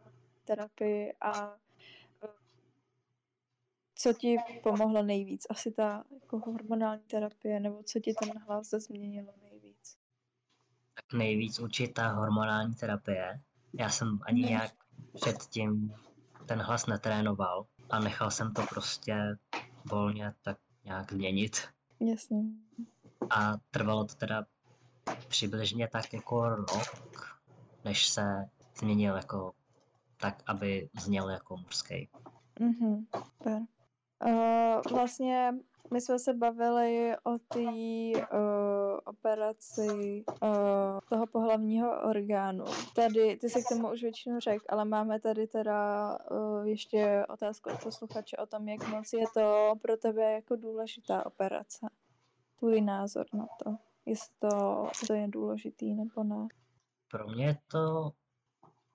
terapii 0.44 1.12
a 1.20 1.48
uh, 1.48 2.30
co 3.94 4.12
ti 4.12 4.36
pomohlo 4.62 5.02
nejvíc? 5.02 5.46
Asi 5.50 5.72
ta 5.72 6.04
jako 6.22 6.38
hormonální 6.38 7.02
terapie, 7.02 7.60
nebo 7.60 7.82
co 7.82 8.00
ti 8.00 8.14
ten 8.14 8.38
hlas 8.38 8.70
změnilo 8.70 9.32
nejvíc? 9.42 9.98
Tak 10.94 11.12
nejvíc 11.12 11.60
určitá 11.60 12.08
hormonální 12.08 12.74
terapie. 12.74 13.40
Já 13.72 13.90
jsem 13.90 14.18
ani 14.22 14.40
hmm. 14.40 14.50
nějak 14.50 14.72
předtím 15.14 15.94
ten 16.46 16.58
hlas 16.58 16.86
netrénoval 16.86 17.66
a 17.90 17.98
nechal 17.98 18.30
jsem 18.30 18.52
to 18.52 18.62
prostě 18.68 19.36
volně 19.84 20.34
tak 20.42 20.58
nějak 20.84 21.12
měnit. 21.12 21.56
Jasně. 22.00 22.42
A 23.30 23.52
trvalo 23.70 24.04
to 24.04 24.14
teda 24.14 24.46
přibližně 25.28 25.88
tak 25.88 26.12
jako 26.12 26.48
rok, 26.48 27.38
než 27.84 28.06
se 28.08 28.48
změnil 28.78 29.16
jako 29.16 29.52
tak, 30.20 30.42
aby 30.46 30.88
zněl 31.00 31.30
jako 31.30 31.56
mužský. 31.56 32.08
Mhm, 32.60 33.06
super. 33.16 33.62
Uh, 34.24 34.82
vlastně 34.90 35.54
my 35.92 36.00
jsme 36.00 36.18
se 36.18 36.34
bavili 36.34 37.16
o 37.24 37.38
té 37.38 37.60
uh, 37.60 38.98
operaci 39.04 40.24
uh, 40.42 40.48
toho 41.08 41.26
pohlavního 41.26 42.00
orgánu. 42.00 42.64
Tady, 42.94 43.36
ty 43.36 43.50
se 43.50 43.62
k 43.62 43.68
tomu 43.68 43.92
už 43.92 44.02
většinou 44.02 44.40
řekl, 44.40 44.64
ale 44.68 44.84
máme 44.84 45.20
tady 45.20 45.46
teda 45.46 46.18
uh, 46.30 46.66
ještě 46.66 47.26
otázku 47.28 47.70
od 47.70 47.82
posluchače 47.82 48.36
o 48.36 48.46
tom, 48.46 48.68
jak 48.68 48.88
moc 48.88 49.12
je 49.12 49.24
to 49.34 49.74
pro 49.82 49.96
tebe 49.96 50.32
jako 50.32 50.56
důležitá 50.56 51.26
operace. 51.26 51.86
Tvůj 52.58 52.80
názor 52.80 53.26
na 53.32 53.46
to, 53.64 53.76
jestli 54.06 54.34
to, 54.38 54.86
to 55.06 55.14
je 55.14 55.28
důležitý 55.28 55.94
nebo 55.94 56.24
ne. 56.24 56.48
Pro 57.10 57.28
mě 57.28 57.46
je 57.46 57.58
to, 57.66 58.12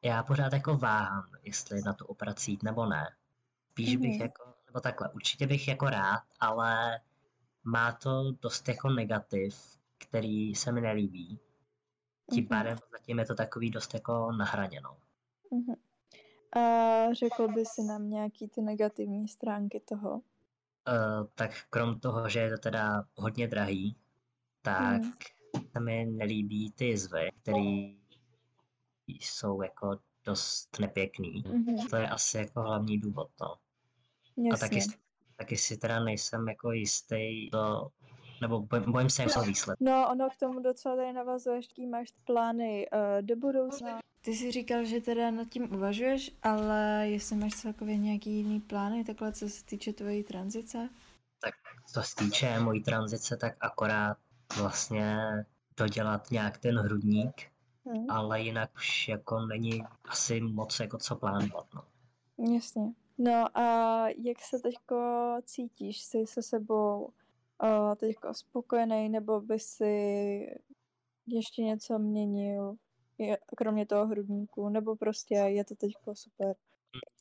já 0.01 0.23
pořád 0.23 0.53
jako 0.53 0.77
váhám, 0.77 1.29
jestli 1.43 1.81
na 1.81 1.93
tu 1.93 2.05
operaci 2.05 2.51
jít 2.51 2.63
nebo 2.63 2.85
ne. 2.85 3.15
Spíš 3.71 3.89
mm-hmm. 3.89 4.01
bych 4.01 4.11
mhm. 4.11 4.21
jako 4.21 4.53
nebo 4.65 4.79
takhle, 4.79 5.09
určitě 5.09 5.47
bych 5.47 5.67
jako 5.67 5.85
rád, 5.85 6.23
ale 6.39 6.99
má 7.63 7.91
to 7.91 8.31
dost 8.31 8.67
jako 8.67 8.89
negativ, 8.89 9.79
který 9.97 10.55
se 10.55 10.71
mi 10.71 10.81
nelíbí. 10.81 11.39
Tím 12.31 12.43
mm-hmm. 12.43 12.47
pádem 12.47 12.77
zatím 12.91 13.19
je 13.19 13.25
to 13.25 13.35
takový 13.35 13.69
dost 13.69 13.93
jako 13.93 14.31
nahraněno. 14.31 14.97
Mm-hmm. 15.51 15.75
A 16.61 17.13
řekl 17.13 17.47
by 17.47 17.65
si 17.65 17.83
nám 17.83 18.09
nějaký 18.09 18.47
ty 18.47 18.61
negativní 18.61 19.27
stránky 19.27 19.79
toho? 19.79 20.11
Uh, 20.11 20.21
tak 21.35 21.51
krom 21.69 21.99
toho, 21.99 22.29
že 22.29 22.39
je 22.39 22.49
to 22.49 22.57
teda 22.57 23.03
hodně 23.15 23.47
drahý, 23.47 23.95
tak 24.61 25.01
mm. 25.01 25.63
se 25.71 25.79
mi 25.79 26.05
nelíbí 26.05 26.71
ty 26.71 26.97
zvy, 26.97 27.29
které 27.41 27.93
jsou 29.07 29.61
jako 29.61 29.99
dost 30.25 30.79
nepěkný. 30.79 31.43
Mm-hmm. 31.43 31.89
To 31.89 31.95
je 31.95 32.09
asi 32.09 32.37
jako 32.37 32.61
hlavní 32.61 32.97
důvod, 32.99 33.29
no. 33.41 33.55
Jasně. 34.37 34.51
A 34.51 34.69
taky, 34.69 34.79
taky 35.35 35.57
si 35.57 35.77
teda 35.77 36.03
nejsem 36.03 36.47
jako 36.49 36.71
jistý 36.71 37.49
to, 37.49 37.89
nebo 38.41 38.59
bojím, 38.59 38.91
bojím 38.91 39.09
se, 39.09 39.21
jak 39.21 39.31
jsou 39.31 39.41
výsledky. 39.41 39.83
No, 39.83 40.09
ono 40.11 40.29
k 40.29 40.35
tomu 40.35 40.59
docela 40.59 40.95
tady 40.95 41.13
navazuješ, 41.13 41.67
jaký 41.69 41.87
máš 41.87 42.13
plány 42.25 42.87
uh, 42.93 43.21
do 43.21 43.35
budoucna. 43.35 43.99
Ty 44.21 44.35
jsi 44.35 44.51
říkal, 44.51 44.85
že 44.85 45.01
teda 45.01 45.31
nad 45.31 45.49
tím 45.49 45.75
uvažuješ, 45.75 46.31
ale 46.43 47.05
jestli 47.09 47.35
máš 47.35 47.53
celkově 47.53 47.97
nějaký 47.97 48.31
jiný 48.31 48.59
plány, 48.59 49.03
takhle 49.03 49.33
co 49.33 49.49
se 49.49 49.65
týče 49.65 49.93
tvojí 49.93 50.23
tranzice? 50.23 50.89
Tak 51.41 51.53
co 51.93 52.03
se 52.03 52.15
týče 52.15 52.59
mojí 52.59 52.83
tranzice, 52.83 53.37
tak 53.37 53.57
akorát 53.59 54.17
vlastně 54.57 55.17
dodělat 55.77 56.31
nějak 56.31 56.57
ten 56.57 56.77
hrudník, 56.77 57.51
hmm. 57.85 58.09
ale 58.09 58.41
jinak 58.41 58.69
už 58.75 59.07
jako 59.07 59.39
není 59.39 59.83
asi 60.03 60.41
moc 60.41 60.79
jako 60.79 60.97
co 60.97 61.15
plánovat, 61.15 61.67
no. 61.73 61.83
Jasně. 62.53 62.93
No 63.17 63.57
a 63.57 64.07
jak 64.09 64.39
se 64.41 64.59
teďko 64.59 64.95
cítíš? 65.45 66.01
Jsi 66.01 66.27
se 66.27 66.41
sebou 66.41 67.03
uh, 67.63 67.95
teďko 67.95 68.33
spokojený, 68.33 69.09
nebo 69.09 69.41
by 69.41 69.59
si 69.59 69.85
ještě 71.27 71.61
něco 71.61 71.99
měnil, 71.99 72.75
kromě 73.57 73.85
toho 73.85 74.07
hrudníku, 74.07 74.69
nebo 74.69 74.95
prostě 74.95 75.35
je 75.35 75.65
to 75.65 75.75
teďko 75.75 76.15
super? 76.15 76.55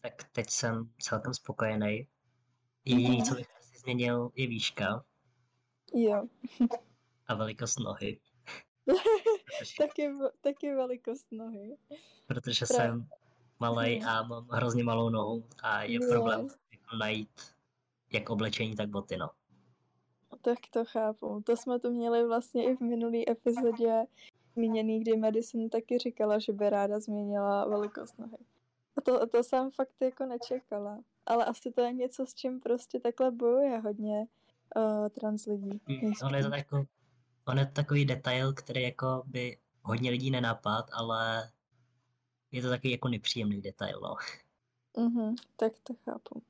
Tak 0.02 0.24
teď 0.32 0.50
jsem 0.50 0.90
celkem 0.98 1.34
spokojený. 1.34 2.06
Jediný, 2.84 3.22
co 3.22 3.34
bych 3.34 3.56
asi 3.58 3.78
změnil, 3.78 4.30
je 4.34 4.46
výška. 4.46 5.04
Jo. 5.94 6.26
a 7.30 7.34
velikost 7.34 7.80
nohy. 7.80 8.20
taky, 9.78 10.12
taky 10.40 10.74
velikost 10.74 11.26
nohy. 11.32 11.76
Protože 12.26 12.66
Pra... 12.66 12.76
jsem 12.76 13.08
malý 13.60 14.04
a 14.04 14.22
mám 14.22 14.48
hrozně 14.50 14.84
malou 14.84 15.10
nohu 15.10 15.44
a 15.62 15.82
je 15.82 15.98
problém 16.08 16.48
jako 16.72 16.96
najít 16.96 17.30
jak 18.12 18.30
oblečení, 18.30 18.76
tak 18.76 18.88
boty, 18.88 19.16
no. 19.16 19.30
Tak 20.42 20.58
to 20.72 20.84
chápu. 20.84 21.42
To 21.46 21.56
jsme 21.56 21.78
tu 21.78 21.90
měli 21.90 22.26
vlastně 22.26 22.64
i 22.64 22.76
v 22.76 22.80
minulé 22.80 23.18
epizodě 23.28 24.04
zmíněný, 24.54 25.00
kdy 25.00 25.16
Madison 25.16 25.68
taky 25.68 25.98
říkala, 25.98 26.38
že 26.38 26.52
by 26.52 26.70
ráda 26.70 27.00
změnila 27.00 27.68
velikost 27.68 28.18
nohy. 28.18 28.38
A 28.96 29.00
to, 29.00 29.26
to 29.26 29.42
jsem 29.42 29.70
fakt 29.70 29.94
jako 30.00 30.26
nečekala. 30.26 30.98
Ale 31.26 31.44
asi 31.44 31.72
to 31.72 31.80
je 31.80 31.92
něco, 31.92 32.26
s 32.26 32.34
čím 32.34 32.60
prostě 32.60 33.00
takhle 33.00 33.30
bojuje 33.30 33.78
hodně 33.78 34.26
uh, 34.76 35.08
trans 35.08 35.46
lidí. 35.46 35.80
Mm, 35.88 36.12
on 36.24 36.34
je 36.34 36.44
to 36.44 36.54
jako, 36.54 36.84
on 37.46 37.58
je 37.58 37.66
takový 37.66 38.04
detail, 38.04 38.52
který 38.52 38.82
jako 38.82 39.22
by 39.26 39.58
hodně 39.82 40.10
lidí 40.10 40.30
nenapad, 40.30 40.84
ale 40.92 41.50
je 42.52 42.62
to 42.62 42.68
taky 42.68 42.90
jako 42.90 43.08
nepříjemný 43.08 43.60
detail, 43.60 44.00
no. 44.00 44.16
Mhm, 45.04 45.34
tak 45.56 45.72
to 45.82 45.94
chápu. 46.04 46.42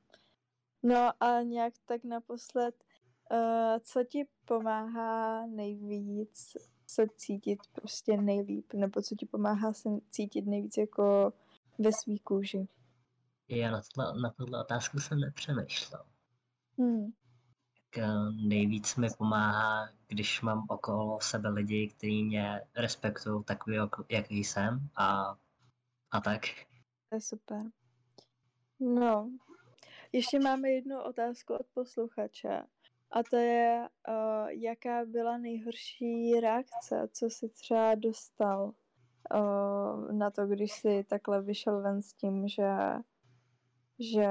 No 0.83 1.23
a 1.23 1.41
nějak 1.41 1.73
tak 1.85 2.03
naposled, 2.03 2.83
uh, 3.31 3.79
co 3.81 4.03
ti 4.03 4.27
pomáhá 4.45 5.45
nejvíc 5.45 6.57
se 6.87 7.07
cítit 7.15 7.59
prostě 7.71 8.17
nejlíp, 8.17 8.73
nebo 8.73 9.01
co 9.01 9.15
ti 9.15 9.25
pomáhá 9.25 9.73
se 9.73 9.89
cítit 10.09 10.41
nejvíc 10.41 10.77
jako 10.77 11.33
ve 11.79 11.91
svý 11.93 12.19
kůži? 12.19 12.67
Já 13.47 13.71
na 13.71 13.81
tohle, 13.95 14.21
na 14.21 14.29
tohle 14.29 14.61
otázku 14.61 14.99
jsem 14.99 15.19
nepřemýšlel. 15.19 16.05
Hmm. 16.77 17.13
Tak, 17.95 18.03
uh, 18.03 18.47
nejvíc 18.47 18.95
mi 18.95 19.07
pomáhá, 19.17 19.89
když 20.07 20.41
mám 20.41 20.65
okolo 20.69 21.19
sebe 21.21 21.49
lidi, 21.49 21.87
kteří 21.87 22.23
mě 22.23 22.61
respektují 22.75 23.43
takový, 23.43 23.77
jaký 24.09 24.43
jsem 24.43 24.89
a 24.95 25.35
a 26.11 26.21
tak. 26.21 26.41
To 27.09 27.15
je 27.15 27.21
super. 27.21 27.65
No, 28.79 29.31
ještě 30.11 30.39
máme 30.39 30.69
jednu 30.69 31.01
otázku 31.01 31.53
od 31.53 31.65
posluchače. 31.73 32.63
A 33.11 33.23
to 33.23 33.35
je, 33.35 33.89
uh, 34.07 34.49
jaká 34.49 35.05
byla 35.05 35.37
nejhorší 35.37 36.39
reakce, 36.39 37.07
co 37.11 37.25
jsi 37.25 37.49
třeba 37.49 37.95
dostal 37.95 38.73
uh, 39.33 40.11
na 40.11 40.31
to, 40.31 40.47
když 40.47 40.71
jsi 40.71 41.03
takhle 41.03 41.41
vyšel 41.41 41.81
ven 41.81 42.01
s 42.01 42.13
tím, 42.13 42.47
že, 42.47 42.71
že 43.99 44.27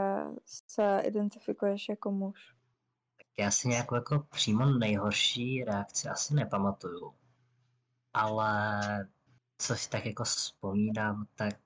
se 0.47 1.03
identifikuješ 1.05 1.89
jako 1.89 2.11
muž? 2.11 2.60
Já 3.39 3.51
si 3.51 3.69
nějakou 3.69 3.95
jako 3.95 4.19
přímo 4.31 4.67
nejhorší 4.67 5.65
reakci 5.65 6.09
asi 6.09 6.35
nepamatuju. 6.35 7.15
Ale 8.15 8.81
co 9.59 9.77
si 9.77 9.91
tak 9.91 10.07
jako 10.07 10.25
vzpomínám, 10.25 11.27
tak 11.35 11.57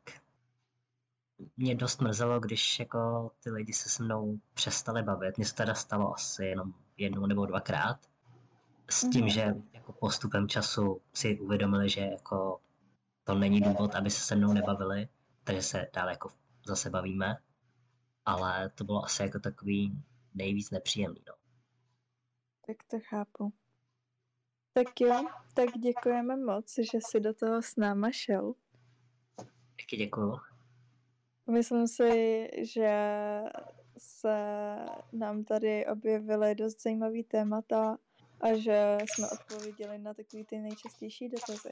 mě 1.56 1.74
dost 1.74 2.00
mrzelo, 2.00 2.40
když 2.40 2.78
jako 2.78 3.30
ty 3.42 3.50
lidi 3.50 3.72
se 3.72 3.88
se 3.88 4.02
mnou 4.02 4.40
přestali 4.54 5.02
bavit. 5.02 5.36
Mně 5.36 5.46
se 5.46 5.54
teda 5.54 5.74
stalo 5.74 6.14
asi 6.14 6.44
jenom 6.44 6.74
jednou 6.96 7.26
nebo 7.26 7.46
dvakrát. 7.46 7.98
S 8.90 9.00
tím, 9.00 9.24
mm-hmm. 9.24 9.32
že 9.32 9.54
jako 9.72 9.92
postupem 9.92 10.48
času 10.48 11.00
si 11.12 11.40
uvědomili, 11.40 11.88
že 11.90 12.00
jako 12.00 12.60
to 13.24 13.34
není 13.34 13.60
důvod, 13.60 13.94
aby 13.94 14.10
se 14.10 14.20
se 14.20 14.36
mnou 14.36 14.52
nebavili, 14.52 15.08
takže 15.44 15.62
se 15.62 15.86
dále 15.94 16.12
jako 16.12 16.30
zase 16.66 16.90
bavíme. 16.90 17.36
Ale 18.26 18.70
to 18.74 18.84
bylo 18.84 19.04
asi 19.04 19.22
jako 19.22 19.38
takový 19.38 20.02
nejvíc 20.34 20.70
nepříjemný. 20.70 21.20
No. 21.28 21.34
Tak 22.66 22.76
to 22.90 22.98
chápu. 23.08 23.52
Tak 24.72 25.00
jo, 25.00 25.24
tak 25.54 25.78
děkujeme 25.78 26.36
moc, 26.36 26.74
že 26.78 26.98
jsi 27.00 27.20
do 27.20 27.34
toho 27.34 27.62
s 27.62 27.76
náma 27.76 28.10
šel. 28.10 28.54
Taky 29.76 29.96
děkuju. 29.96 30.36
Myslím 31.50 31.88
si, 31.88 32.48
že 32.62 32.90
se 33.98 34.36
nám 35.12 35.44
tady 35.44 35.86
objevily 35.86 36.54
dost 36.54 36.82
zajímavý 36.82 37.24
témata 37.24 37.98
a 38.40 38.54
že 38.54 38.98
jsme 39.00 39.30
odpověděli 39.30 39.98
na 39.98 40.14
takový 40.14 40.44
ty 40.44 40.58
nejčastější 40.58 41.28
dotazy. 41.28 41.70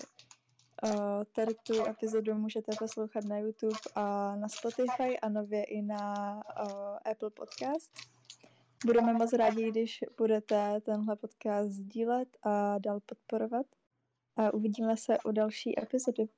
Uh, 0.84 1.24
tady 1.32 1.54
tu 1.54 1.86
epizodu 1.86 2.34
můžete 2.34 2.72
poslouchat 2.78 3.24
na 3.24 3.38
YouTube 3.38 3.78
a 3.94 4.36
na 4.36 4.48
Spotify 4.48 5.20
a 5.22 5.28
nově 5.28 5.64
i 5.64 5.82
na 5.82 6.34
uh, 6.34 7.12
Apple 7.12 7.30
Podcast. 7.30 8.11
Budeme 8.86 9.12
moc 9.12 9.32
rádi, 9.32 9.70
když 9.70 9.98
budete 10.16 10.80
tenhle 10.80 11.16
podcast 11.16 11.70
sdílet 11.70 12.28
a 12.42 12.78
dál 12.78 13.00
podporovat. 13.06 13.66
A 14.36 14.54
uvidíme 14.54 14.96
se 14.96 15.18
u 15.24 15.32
další 15.32 15.82
epizody. 15.82 16.28